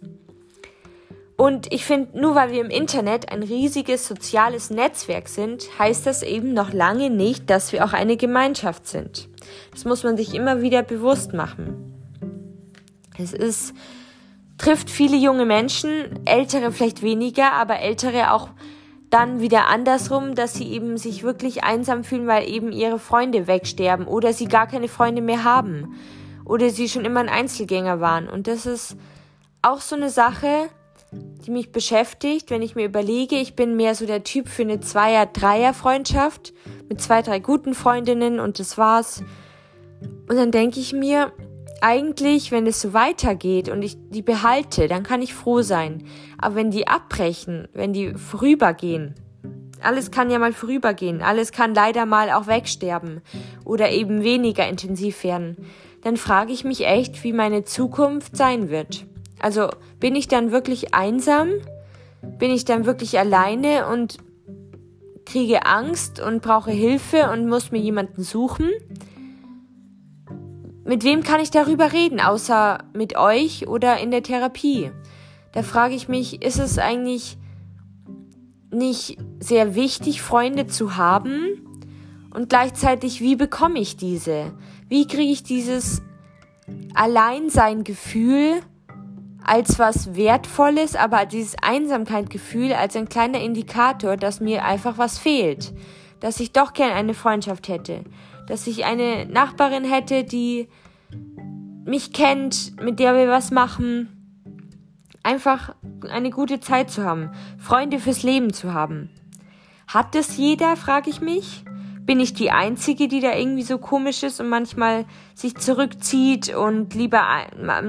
Und 1.36 1.70
ich 1.70 1.84
finde, 1.84 2.18
nur 2.18 2.34
weil 2.34 2.50
wir 2.50 2.62
im 2.62 2.70
Internet 2.70 3.30
ein 3.30 3.42
riesiges 3.42 4.06
soziales 4.06 4.70
Netzwerk 4.70 5.28
sind, 5.28 5.66
heißt 5.78 6.06
das 6.06 6.22
eben 6.22 6.54
noch 6.54 6.72
lange 6.72 7.10
nicht, 7.10 7.50
dass 7.50 7.72
wir 7.72 7.84
auch 7.84 7.92
eine 7.92 8.16
Gemeinschaft 8.16 8.86
sind. 8.86 9.28
Das 9.72 9.84
muss 9.84 10.02
man 10.02 10.16
sich 10.16 10.34
immer 10.34 10.62
wieder 10.62 10.82
bewusst 10.82 11.34
machen. 11.34 11.95
Es 13.18 13.32
ist, 13.32 13.74
trifft 14.58 14.90
viele 14.90 15.16
junge 15.16 15.44
Menschen, 15.44 16.24
ältere 16.24 16.72
vielleicht 16.72 17.02
weniger, 17.02 17.52
aber 17.52 17.80
ältere 17.80 18.32
auch 18.32 18.48
dann 19.10 19.40
wieder 19.40 19.68
andersrum, 19.68 20.34
dass 20.34 20.54
sie 20.54 20.70
eben 20.72 20.96
sich 20.98 21.22
wirklich 21.22 21.64
einsam 21.64 22.04
fühlen, 22.04 22.26
weil 22.26 22.48
eben 22.48 22.72
ihre 22.72 22.98
Freunde 22.98 23.46
wegsterben 23.46 24.06
oder 24.06 24.32
sie 24.32 24.46
gar 24.46 24.66
keine 24.66 24.88
Freunde 24.88 25.22
mehr 25.22 25.44
haben 25.44 25.94
oder 26.44 26.70
sie 26.70 26.88
schon 26.88 27.04
immer 27.04 27.20
ein 27.20 27.28
Einzelgänger 27.28 28.00
waren. 28.00 28.28
Und 28.28 28.46
das 28.46 28.66
ist 28.66 28.96
auch 29.62 29.80
so 29.80 29.96
eine 29.96 30.10
Sache, 30.10 30.68
die 31.12 31.50
mich 31.50 31.72
beschäftigt, 31.72 32.50
wenn 32.50 32.62
ich 32.62 32.74
mir 32.74 32.84
überlege, 32.84 33.36
ich 33.36 33.54
bin 33.54 33.76
mehr 33.76 33.94
so 33.94 34.06
der 34.06 34.24
Typ 34.24 34.48
für 34.48 34.62
eine 34.62 34.80
Zweier-, 34.80 35.26
Dreier-Freundschaft 35.26 36.52
mit 36.88 37.00
zwei, 37.00 37.22
drei 37.22 37.38
guten 37.38 37.74
Freundinnen 37.74 38.40
und 38.40 38.58
das 38.58 38.76
war's. 38.76 39.22
Und 40.28 40.36
dann 40.36 40.50
denke 40.50 40.80
ich 40.80 40.92
mir, 40.92 41.32
eigentlich, 41.80 42.52
wenn 42.52 42.66
es 42.66 42.80
so 42.80 42.92
weitergeht 42.92 43.68
und 43.68 43.82
ich 43.82 43.96
die 44.10 44.22
behalte, 44.22 44.88
dann 44.88 45.02
kann 45.02 45.22
ich 45.22 45.34
froh 45.34 45.62
sein. 45.62 46.04
Aber 46.38 46.56
wenn 46.56 46.70
die 46.70 46.88
abbrechen, 46.88 47.68
wenn 47.72 47.92
die 47.92 48.14
vorübergehen, 48.14 49.14
alles 49.80 50.10
kann 50.10 50.30
ja 50.30 50.38
mal 50.38 50.52
vorübergehen, 50.52 51.22
alles 51.22 51.52
kann 51.52 51.74
leider 51.74 52.06
mal 52.06 52.30
auch 52.30 52.46
wegsterben 52.46 53.20
oder 53.64 53.90
eben 53.90 54.22
weniger 54.22 54.66
intensiv 54.66 55.22
werden, 55.24 55.56
dann 56.02 56.16
frage 56.16 56.52
ich 56.52 56.64
mich 56.64 56.86
echt, 56.86 57.24
wie 57.24 57.32
meine 57.32 57.64
Zukunft 57.64 58.36
sein 58.36 58.70
wird. 58.70 59.06
Also 59.38 59.68
bin 60.00 60.14
ich 60.14 60.28
dann 60.28 60.50
wirklich 60.50 60.94
einsam? 60.94 61.50
Bin 62.22 62.50
ich 62.50 62.64
dann 62.64 62.86
wirklich 62.86 63.18
alleine 63.18 63.86
und 63.88 64.18
kriege 65.24 65.66
Angst 65.66 66.20
und 66.20 66.42
brauche 66.42 66.70
Hilfe 66.70 67.30
und 67.30 67.48
muss 67.48 67.72
mir 67.72 67.80
jemanden 67.80 68.22
suchen? 68.22 68.70
Mit 70.86 71.02
wem 71.02 71.24
kann 71.24 71.40
ich 71.40 71.50
darüber 71.50 71.92
reden, 71.92 72.20
außer 72.20 72.78
mit 72.94 73.16
euch 73.16 73.66
oder 73.66 73.98
in 73.98 74.12
der 74.12 74.22
Therapie? 74.22 74.92
Da 75.50 75.64
frage 75.64 75.94
ich 75.94 76.08
mich, 76.08 76.42
ist 76.42 76.60
es 76.60 76.78
eigentlich 76.78 77.38
nicht 78.70 79.18
sehr 79.40 79.74
wichtig, 79.74 80.22
Freunde 80.22 80.68
zu 80.68 80.96
haben? 80.96 81.88
Und 82.32 82.50
gleichzeitig, 82.50 83.20
wie 83.20 83.34
bekomme 83.34 83.80
ich 83.80 83.96
diese? 83.96 84.52
Wie 84.88 85.08
kriege 85.08 85.32
ich 85.32 85.42
dieses 85.42 86.02
Alleinsein-Gefühl 86.94 88.60
als 89.42 89.80
was 89.80 90.14
Wertvolles, 90.14 90.94
aber 90.94 91.26
dieses 91.26 91.56
Einsamkeit-Gefühl 91.62 92.72
als 92.72 92.94
ein 92.94 93.08
kleiner 93.08 93.40
Indikator, 93.40 94.16
dass 94.16 94.40
mir 94.40 94.64
einfach 94.64 94.98
was 94.98 95.18
fehlt? 95.18 95.74
Dass 96.20 96.38
ich 96.38 96.52
doch 96.52 96.74
gern 96.74 96.92
eine 96.92 97.14
Freundschaft 97.14 97.66
hätte? 97.66 98.04
Dass 98.46 98.66
ich 98.66 98.84
eine 98.84 99.26
Nachbarin 99.26 99.84
hätte, 99.84 100.24
die 100.24 100.68
mich 101.84 102.12
kennt, 102.12 102.80
mit 102.82 102.98
der 102.98 103.14
wir 103.14 103.28
was 103.28 103.50
machen? 103.50 104.08
Einfach 105.22 105.74
eine 106.08 106.30
gute 106.30 106.60
Zeit 106.60 106.90
zu 106.90 107.04
haben, 107.04 107.30
Freunde 107.58 107.98
fürs 107.98 108.22
Leben 108.22 108.52
zu 108.52 108.74
haben. 108.74 109.10
Hat 109.86 110.14
das 110.14 110.36
jeder, 110.36 110.76
frage 110.76 111.10
ich 111.10 111.20
mich? 111.20 111.64
Bin 112.04 112.20
ich 112.20 112.34
die 112.34 112.52
Einzige, 112.52 113.08
die 113.08 113.20
da 113.20 113.34
irgendwie 113.34 113.64
so 113.64 113.78
komisch 113.78 114.22
ist 114.22 114.40
und 114.40 114.48
manchmal 114.48 115.06
sich 115.34 115.56
zurückzieht 115.56 116.54
und 116.54 116.94
lieber 116.94 117.24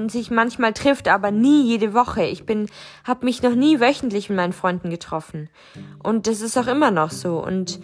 sich 0.08 0.32
manchmal 0.32 0.72
trifft, 0.72 1.06
aber 1.06 1.30
nie 1.30 1.62
jede 1.62 1.94
Woche. 1.94 2.24
Ich 2.24 2.44
bin, 2.44 2.66
habe 3.04 3.24
mich 3.24 3.42
noch 3.42 3.54
nie 3.54 3.78
wöchentlich 3.78 4.28
mit 4.28 4.36
meinen 4.36 4.52
Freunden 4.52 4.90
getroffen 4.90 5.48
und 6.02 6.26
das 6.26 6.40
ist 6.40 6.58
auch 6.58 6.66
immer 6.66 6.90
noch 6.90 7.12
so 7.12 7.38
und 7.38 7.78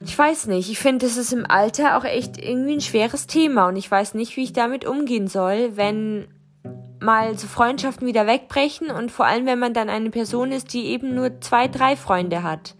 ich 0.00 0.16
weiß 0.16 0.46
nicht, 0.46 0.70
ich 0.70 0.78
finde, 0.78 1.06
das 1.06 1.16
ist 1.16 1.32
im 1.32 1.44
Alter 1.48 1.96
auch 1.98 2.04
echt 2.04 2.38
irgendwie 2.38 2.74
ein 2.74 2.80
schweres 2.80 3.26
Thema 3.26 3.66
und 3.66 3.76
ich 3.76 3.90
weiß 3.90 4.14
nicht, 4.14 4.36
wie 4.36 4.44
ich 4.44 4.52
damit 4.52 4.84
umgehen 4.84 5.26
soll, 5.26 5.76
wenn 5.76 6.28
mal 7.00 7.36
so 7.36 7.46
Freundschaften 7.46 8.06
wieder 8.06 8.26
wegbrechen 8.26 8.90
und 8.90 9.10
vor 9.10 9.26
allem, 9.26 9.46
wenn 9.46 9.58
man 9.58 9.74
dann 9.74 9.88
eine 9.88 10.10
Person 10.10 10.52
ist, 10.52 10.72
die 10.72 10.86
eben 10.86 11.14
nur 11.14 11.40
zwei, 11.40 11.68
drei 11.68 11.96
Freunde 11.96 12.42
hat. 12.42 12.74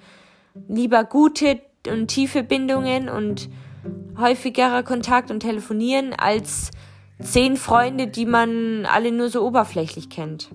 Lieber 0.68 1.04
gute 1.04 1.60
und 1.90 2.08
tiefe 2.08 2.42
Bindungen 2.42 3.08
und 3.08 3.48
häufigerer 4.16 4.82
Kontakt 4.82 5.30
und 5.30 5.40
Telefonieren 5.40 6.12
als 6.14 6.70
zehn 7.20 7.56
Freunde, 7.56 8.06
die 8.08 8.26
man 8.26 8.86
alle 8.86 9.12
nur 9.12 9.28
so 9.28 9.44
oberflächlich 9.44 10.08
kennt. 10.08 10.50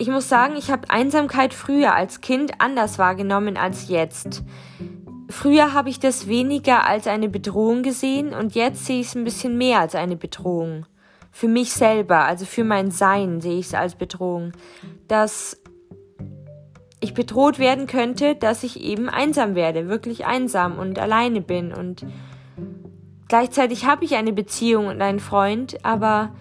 Ich 0.00 0.08
muss 0.08 0.30
sagen, 0.30 0.54
ich 0.56 0.70
habe 0.70 0.88
Einsamkeit 0.88 1.52
früher 1.52 1.94
als 1.94 2.22
Kind 2.22 2.52
anders 2.56 2.98
wahrgenommen 2.98 3.58
als 3.58 3.90
jetzt. 3.90 4.42
Früher 5.28 5.74
habe 5.74 5.90
ich 5.90 6.00
das 6.00 6.26
weniger 6.26 6.86
als 6.86 7.06
eine 7.06 7.28
Bedrohung 7.28 7.82
gesehen 7.82 8.32
und 8.32 8.54
jetzt 8.54 8.86
sehe 8.86 9.00
ich 9.00 9.08
es 9.08 9.14
ein 9.14 9.24
bisschen 9.24 9.58
mehr 9.58 9.78
als 9.78 9.94
eine 9.94 10.16
Bedrohung. 10.16 10.86
Für 11.30 11.48
mich 11.48 11.74
selber, 11.74 12.24
also 12.24 12.46
für 12.46 12.64
mein 12.64 12.90
Sein 12.90 13.42
sehe 13.42 13.58
ich 13.58 13.66
es 13.66 13.74
als 13.74 13.94
Bedrohung, 13.94 14.52
dass 15.06 15.60
ich 17.00 17.12
bedroht 17.12 17.58
werden 17.58 17.86
könnte, 17.86 18.36
dass 18.36 18.62
ich 18.62 18.80
eben 18.80 19.10
einsam 19.10 19.54
werde, 19.54 19.90
wirklich 19.90 20.24
einsam 20.24 20.78
und 20.78 20.98
alleine 20.98 21.42
bin. 21.42 21.74
Und 21.74 22.06
gleichzeitig 23.28 23.84
habe 23.84 24.06
ich 24.06 24.16
eine 24.16 24.32
Beziehung 24.32 24.86
und 24.86 25.02
einen 25.02 25.20
Freund, 25.20 25.76
aber 25.84 26.32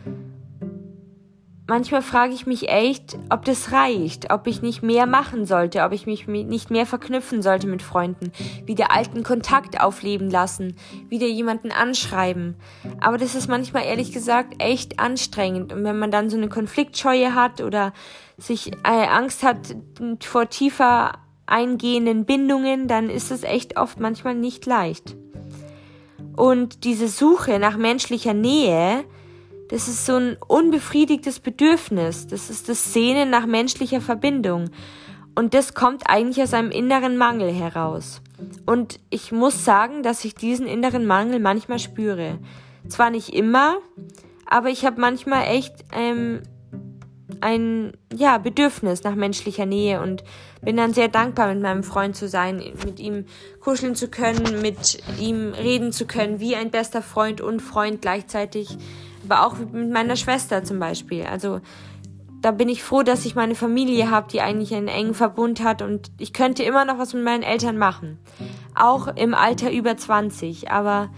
manchmal 1.69 2.01
frage 2.01 2.33
ich 2.33 2.47
mich 2.47 2.67
echt, 2.67 3.17
ob 3.29 3.45
das 3.45 3.71
reicht, 3.71 4.33
ob 4.33 4.47
ich 4.47 4.61
nicht 4.61 4.81
mehr 4.81 5.05
machen 5.05 5.45
sollte, 5.45 5.83
ob 5.83 5.93
ich 5.93 6.07
mich 6.07 6.27
nicht 6.27 6.71
mehr 6.71 6.87
verknüpfen 6.87 7.41
sollte 7.41 7.67
mit 7.67 7.83
Freunden, 7.83 8.31
wieder 8.65 8.91
alten 8.91 9.23
Kontakt 9.23 9.79
aufleben 9.79 10.29
lassen, 10.29 10.75
wieder 11.07 11.27
jemanden 11.27 11.71
anschreiben. 11.71 12.55
Aber 12.99 13.17
das 13.17 13.35
ist 13.35 13.47
manchmal 13.47 13.85
ehrlich 13.85 14.11
gesagt 14.11 14.55
echt 14.57 14.99
anstrengend. 14.99 15.71
Und 15.71 15.83
wenn 15.83 15.99
man 15.99 16.11
dann 16.11 16.29
so 16.29 16.37
eine 16.37 16.49
Konfliktscheue 16.49 17.35
hat 17.35 17.61
oder 17.61 17.93
sich 18.37 18.73
äh, 18.83 19.07
Angst 19.07 19.43
hat 19.43 19.75
vor 20.21 20.49
tiefer 20.49 21.19
eingehenden 21.45 22.25
Bindungen, 22.25 22.87
dann 22.87 23.09
ist 23.09 23.31
es 23.31 23.43
echt 23.43 23.77
oft 23.77 23.99
manchmal 23.99 24.33
nicht 24.33 24.65
leicht. 24.65 25.15
Und 26.35 26.83
diese 26.83 27.07
Suche 27.09 27.59
nach 27.59 27.77
menschlicher 27.77 28.33
Nähe, 28.33 29.03
das 29.69 29.87
ist 29.87 30.05
so 30.05 30.15
ein 30.15 30.37
unbefriedigtes 30.47 31.39
Bedürfnis. 31.39 32.27
Das 32.27 32.49
ist 32.49 32.69
das 32.69 32.91
Sehnen 32.91 33.29
nach 33.29 33.45
menschlicher 33.45 34.01
Verbindung. 34.01 34.71
Und 35.35 35.53
das 35.53 35.73
kommt 35.73 36.09
eigentlich 36.09 36.41
aus 36.41 36.53
einem 36.53 36.71
inneren 36.71 37.17
Mangel 37.17 37.51
heraus. 37.51 38.21
Und 38.65 38.99
ich 39.09 39.31
muss 39.31 39.63
sagen, 39.63 40.03
dass 40.03 40.25
ich 40.25 40.35
diesen 40.35 40.67
inneren 40.67 41.05
Mangel 41.05 41.39
manchmal 41.39 41.79
spüre. 41.79 42.39
Zwar 42.87 43.11
nicht 43.11 43.29
immer, 43.29 43.77
aber 44.45 44.69
ich 44.69 44.85
habe 44.85 44.99
manchmal 44.99 45.45
echt 45.45 45.73
ähm, 45.93 46.41
ein 47.41 47.93
ja, 48.13 48.39
Bedürfnis 48.39 49.03
nach 49.03 49.15
menschlicher 49.15 49.67
Nähe 49.67 50.01
und 50.01 50.23
bin 50.61 50.77
dann 50.77 50.93
sehr 50.93 51.07
dankbar, 51.07 51.53
mit 51.53 51.61
meinem 51.61 51.83
Freund 51.83 52.15
zu 52.15 52.27
sein, 52.27 52.57
mit 52.83 52.99
ihm 52.99 53.25
kuscheln 53.59 53.95
zu 53.95 54.09
können, 54.09 54.61
mit 54.61 54.97
ihm 55.19 55.53
reden 55.53 55.91
zu 55.91 56.05
können, 56.05 56.39
wie 56.39 56.55
ein 56.55 56.71
bester 56.71 57.01
Freund 57.01 57.39
und 57.39 57.61
Freund 57.61 58.01
gleichzeitig 58.01 58.77
aber 59.29 59.45
auch 59.45 59.57
mit 59.57 59.91
meiner 59.91 60.15
Schwester 60.15 60.63
zum 60.63 60.79
Beispiel. 60.79 61.23
Also 61.23 61.61
da 62.41 62.51
bin 62.51 62.69
ich 62.69 62.83
froh, 62.83 63.03
dass 63.03 63.25
ich 63.25 63.35
meine 63.35 63.55
Familie 63.55 64.09
habe, 64.09 64.29
die 64.31 64.41
eigentlich 64.41 64.73
einen 64.73 64.87
engen 64.87 65.13
Verbund 65.13 65.63
hat 65.63 65.81
und 65.81 66.11
ich 66.17 66.33
könnte 66.33 66.63
immer 66.63 66.85
noch 66.85 66.97
was 66.97 67.13
mit 67.13 67.23
meinen 67.23 67.43
Eltern 67.43 67.77
machen. 67.77 68.17
Auch 68.75 69.07
im 69.07 69.33
Alter 69.33 69.71
über 69.71 69.97
20. 69.97 70.71
Aber 70.71 71.09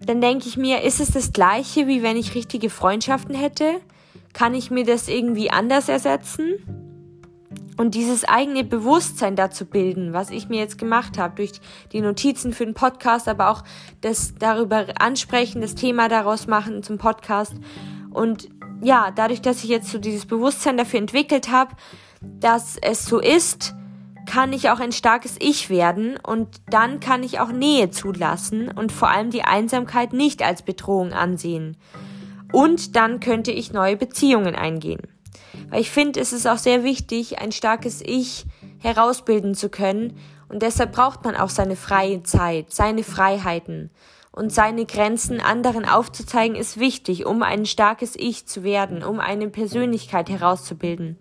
dann 0.00 0.20
denke 0.20 0.46
ich 0.46 0.56
mir, 0.56 0.82
ist 0.82 1.00
es 1.00 1.10
das 1.10 1.32
gleiche, 1.32 1.86
wie 1.86 2.02
wenn 2.02 2.16
ich 2.16 2.34
richtige 2.34 2.70
Freundschaften 2.70 3.34
hätte? 3.34 3.80
Kann 4.32 4.54
ich 4.54 4.70
mir 4.70 4.84
das 4.84 5.08
irgendwie 5.08 5.50
anders 5.50 5.88
ersetzen? 5.88 6.87
Und 7.78 7.94
dieses 7.94 8.24
eigene 8.24 8.64
Bewusstsein 8.64 9.36
dazu 9.36 9.64
bilden, 9.64 10.12
was 10.12 10.30
ich 10.30 10.48
mir 10.48 10.58
jetzt 10.58 10.78
gemacht 10.78 11.16
habe, 11.16 11.36
durch 11.36 11.52
die 11.92 12.00
Notizen 12.00 12.52
für 12.52 12.64
den 12.64 12.74
Podcast, 12.74 13.28
aber 13.28 13.50
auch 13.50 13.62
das 14.00 14.34
darüber 14.36 14.86
ansprechen, 14.98 15.60
das 15.60 15.76
Thema 15.76 16.08
daraus 16.08 16.48
machen 16.48 16.82
zum 16.82 16.98
Podcast. 16.98 17.54
Und 18.10 18.48
ja, 18.82 19.12
dadurch, 19.14 19.42
dass 19.42 19.62
ich 19.62 19.70
jetzt 19.70 19.90
so 19.90 19.98
dieses 19.98 20.26
Bewusstsein 20.26 20.76
dafür 20.76 20.98
entwickelt 20.98 21.52
habe, 21.52 21.76
dass 22.20 22.76
es 22.82 23.06
so 23.06 23.20
ist, 23.20 23.76
kann 24.26 24.52
ich 24.52 24.70
auch 24.70 24.80
ein 24.80 24.92
starkes 24.92 25.36
Ich 25.38 25.70
werden 25.70 26.18
und 26.20 26.48
dann 26.68 26.98
kann 26.98 27.22
ich 27.22 27.38
auch 27.38 27.52
Nähe 27.52 27.90
zulassen 27.90 28.72
und 28.72 28.90
vor 28.90 29.08
allem 29.08 29.30
die 29.30 29.44
Einsamkeit 29.44 30.12
nicht 30.12 30.42
als 30.42 30.62
Bedrohung 30.62 31.12
ansehen. 31.12 31.76
Und 32.52 32.96
dann 32.96 33.20
könnte 33.20 33.52
ich 33.52 33.72
neue 33.72 33.96
Beziehungen 33.96 34.56
eingehen. 34.56 35.02
Weil 35.70 35.80
ich 35.80 35.90
finde, 35.90 36.20
es 36.20 36.32
ist 36.32 36.46
auch 36.46 36.58
sehr 36.58 36.82
wichtig, 36.84 37.40
ein 37.40 37.52
starkes 37.52 38.00
Ich 38.02 38.46
herausbilden 38.78 39.54
zu 39.54 39.68
können. 39.68 40.16
Und 40.48 40.62
deshalb 40.62 40.92
braucht 40.92 41.24
man 41.24 41.36
auch 41.36 41.50
seine 41.50 41.76
freie 41.76 42.22
Zeit, 42.22 42.72
seine 42.72 43.04
Freiheiten. 43.04 43.90
Und 44.32 44.52
seine 44.52 44.86
Grenzen 44.86 45.40
anderen 45.40 45.84
aufzuzeigen 45.84 46.56
ist 46.56 46.78
wichtig, 46.78 47.26
um 47.26 47.42
ein 47.42 47.66
starkes 47.66 48.14
Ich 48.14 48.46
zu 48.46 48.62
werden, 48.62 49.02
um 49.02 49.20
eine 49.20 49.48
Persönlichkeit 49.48 50.30
herauszubilden. 50.30 51.18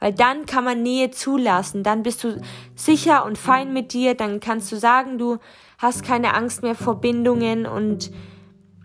Weil 0.00 0.12
dann 0.12 0.46
kann 0.46 0.64
man 0.64 0.82
Nähe 0.82 1.10
zulassen, 1.10 1.82
dann 1.82 2.02
bist 2.02 2.24
du 2.24 2.40
sicher 2.74 3.24
und 3.24 3.38
fein 3.38 3.72
mit 3.72 3.92
dir, 3.92 4.14
dann 4.14 4.40
kannst 4.40 4.70
du 4.72 4.76
sagen, 4.76 5.18
du 5.18 5.38
hast 5.78 6.02
keine 6.02 6.34
Angst 6.34 6.62
mehr 6.62 6.74
vor 6.74 7.00
Bindungen 7.00 7.66
und 7.66 8.10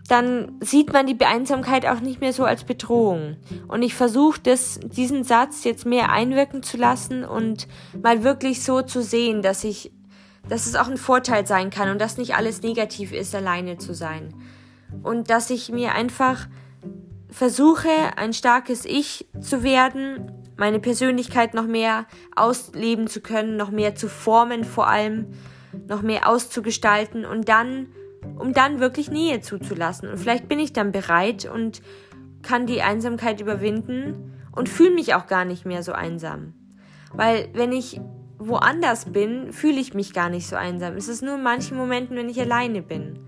dann 0.08 0.58
sieht 0.60 0.92
man 0.92 1.06
die 1.06 1.14
Beeinsamkeit 1.14 1.86
auch 1.86 2.00
nicht 2.00 2.20
mehr 2.20 2.32
so 2.32 2.44
als 2.44 2.64
Bedrohung. 2.64 3.36
Und 3.68 3.82
ich 3.82 3.94
versuche 3.94 4.40
diesen 4.40 5.24
Satz 5.24 5.64
jetzt 5.64 5.86
mehr 5.86 6.10
einwirken 6.10 6.62
zu 6.62 6.76
lassen 6.76 7.24
und 7.24 7.68
mal 8.02 8.24
wirklich 8.24 8.62
so 8.62 8.82
zu 8.82 9.02
sehen, 9.02 9.42
dass 9.42 9.64
ich, 9.64 9.92
dass 10.48 10.66
es 10.66 10.74
auch 10.74 10.88
ein 10.88 10.96
Vorteil 10.96 11.46
sein 11.46 11.70
kann 11.70 11.88
und 11.88 12.00
dass 12.00 12.18
nicht 12.18 12.34
alles 12.34 12.62
negativ 12.62 13.12
ist, 13.12 13.34
alleine 13.34 13.78
zu 13.78 13.94
sein. 13.94 14.34
Und 15.02 15.30
dass 15.30 15.50
ich 15.50 15.70
mir 15.70 15.94
einfach 15.94 16.48
versuche, 17.30 17.88
ein 18.16 18.32
starkes 18.32 18.84
Ich 18.84 19.26
zu 19.40 19.62
werden, 19.62 20.32
meine 20.56 20.80
Persönlichkeit 20.80 21.54
noch 21.54 21.66
mehr 21.66 22.06
ausleben 22.36 23.06
zu 23.06 23.20
können, 23.20 23.56
noch 23.56 23.70
mehr 23.70 23.94
zu 23.94 24.08
formen 24.08 24.64
vor 24.64 24.88
allem, 24.88 25.28
noch 25.88 26.02
mehr 26.02 26.28
auszugestalten 26.28 27.24
und 27.24 27.48
dann 27.48 27.86
um 28.38 28.52
dann 28.52 28.80
wirklich 28.80 29.10
Nähe 29.10 29.40
zuzulassen. 29.40 30.08
Und 30.08 30.18
vielleicht 30.18 30.48
bin 30.48 30.58
ich 30.58 30.72
dann 30.72 30.92
bereit 30.92 31.44
und 31.52 31.82
kann 32.42 32.66
die 32.66 32.82
Einsamkeit 32.82 33.40
überwinden 33.40 34.34
und 34.52 34.68
fühle 34.68 34.94
mich 34.94 35.14
auch 35.14 35.26
gar 35.26 35.44
nicht 35.44 35.64
mehr 35.64 35.82
so 35.82 35.92
einsam. 35.92 36.54
Weil 37.12 37.48
wenn 37.54 37.72
ich 37.72 38.00
woanders 38.38 39.06
bin, 39.06 39.52
fühle 39.52 39.80
ich 39.80 39.94
mich 39.94 40.12
gar 40.12 40.28
nicht 40.28 40.46
so 40.46 40.56
einsam. 40.56 40.96
Es 40.96 41.08
ist 41.08 41.22
nur 41.22 41.36
in 41.36 41.42
manchen 41.42 41.76
Momenten, 41.76 42.16
wenn 42.16 42.28
ich 42.28 42.40
alleine 42.40 42.82
bin. 42.82 43.20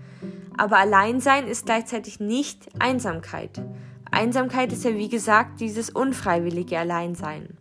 Aber 0.57 0.77
Alleinsein 0.77 1.47
ist 1.47 1.65
gleichzeitig 1.65 2.19
nicht 2.19 2.67
Einsamkeit. 2.79 3.61
Einsamkeit 4.11 4.71
ist 4.71 4.85
ja 4.85 4.95
wie 4.95 5.09
gesagt 5.09 5.59
dieses 5.59 5.89
unfreiwillige 5.89 6.79
Alleinsein. 6.79 7.57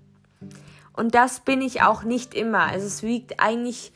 Und 0.93 1.15
das 1.15 1.41
bin 1.41 1.61
ich 1.61 1.83
auch 1.83 2.05
nicht 2.05 2.35
immer. 2.35 2.61
Also 2.61 2.87
es 2.87 3.03
wiegt 3.03 3.41
eigentlich, 3.41 3.93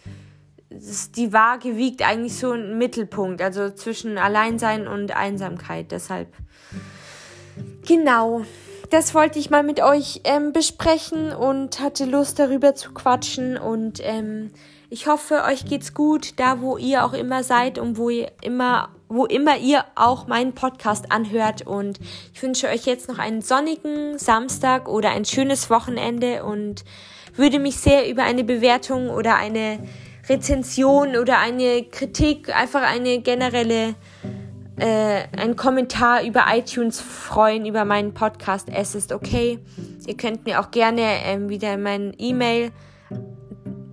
die 0.71 1.33
Waage 1.33 1.77
wiegt 1.77 2.03
eigentlich 2.03 2.37
so 2.37 2.51
einen 2.51 2.79
Mittelpunkt, 2.79 3.41
also 3.41 3.71
zwischen 3.71 4.19
Alleinsein 4.19 4.87
und 4.87 5.17
Einsamkeit. 5.17 5.93
Deshalb, 5.93 6.29
genau, 7.87 8.43
das 8.91 9.15
wollte 9.15 9.39
ich 9.39 9.51
mal 9.51 9.63
mit 9.63 9.83
euch 9.83 10.21
ähm, 10.25 10.53
besprechen 10.53 11.33
und 11.33 11.81
hatte 11.81 12.05
Lust 12.05 12.39
darüber 12.39 12.75
zu 12.75 12.93
quatschen 12.93 13.57
und 13.57 14.01
ähm, 14.03 14.51
ich 14.91 15.07
hoffe, 15.07 15.45
euch 15.45 15.67
geht's 15.67 15.93
gut, 15.93 16.41
da 16.41 16.63
wo 16.63 16.79
ihr 16.79 17.05
auch 17.05 17.13
immer 17.13 17.43
seid 17.43 17.79
und 17.79 17.99
wo 17.99 18.09
ihr 18.09 18.33
immer, 18.41 18.89
wo 19.09 19.27
immer 19.27 19.59
ihr 19.59 19.85
auch 19.95 20.27
meinen 20.29 20.55
Podcast 20.55 21.13
anhört. 21.13 21.67
Und 21.67 22.01
ich 22.33 22.43
wünsche 22.43 22.69
euch 22.69 22.87
jetzt 22.87 23.07
noch 23.07 23.19
einen 23.19 23.43
sonnigen 23.43 24.19
Samstag 24.19 24.89
oder 24.89 25.11
ein 25.11 25.27
schönes 25.27 25.69
Wochenende 25.69 26.43
und 26.43 26.87
würde 27.35 27.59
mich 27.59 27.77
sehr 27.77 28.09
über 28.09 28.23
eine 28.23 28.45
Bewertung 28.45 29.11
oder 29.11 29.37
eine 29.37 29.79
Rezension 30.29 31.17
oder 31.17 31.39
eine 31.39 31.85
Kritik, 31.85 32.55
einfach 32.55 32.83
eine 32.83 33.21
generelle, 33.21 33.95
äh, 34.77 35.25
ein 35.37 35.57
Kommentar 35.57 36.23
über 36.25 36.47
iTunes 36.51 37.01
freuen, 37.01 37.67
über 37.67 37.85
meinen 37.85 38.15
Podcast. 38.15 38.69
Es 38.73 38.95
ist 38.95 39.13
okay. 39.13 39.59
Ihr 40.07 40.17
könnt 40.17 40.47
mir 40.47 40.61
auch 40.61 40.71
gerne 40.71 41.03
ähm, 41.25 41.49
wieder 41.49 41.77
mein 41.77 42.15
E-Mail 42.19 42.71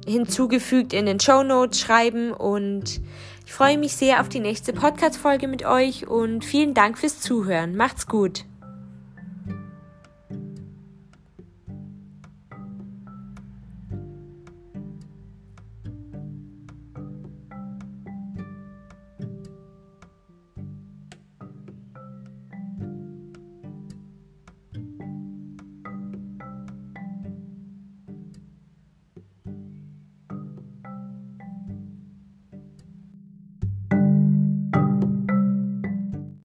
hinzugefügt 0.06 0.94
in 0.94 1.06
den 1.06 1.20
Show 1.20 1.44
Notes 1.44 1.80
schreiben 1.80 2.32
und 2.32 3.02
ich 3.46 3.54
freue 3.54 3.78
mich 3.78 3.96
sehr 3.96 4.22
auf 4.22 4.30
die 4.30 4.40
nächste 4.40 4.74
Podcast-Folge 4.74 5.48
mit 5.48 5.66
euch 5.66 6.08
und 6.08 6.46
vielen 6.46 6.74
Dank 6.74 6.98
fürs 6.98 7.22
Zuhören. 7.22 7.76
Macht's 7.76 8.08
gut! 8.08 8.46